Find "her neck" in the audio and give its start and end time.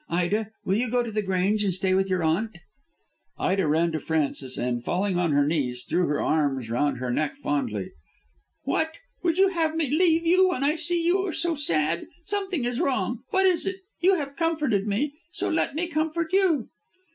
6.97-7.35